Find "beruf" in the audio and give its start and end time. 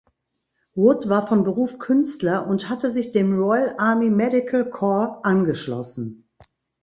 1.43-1.77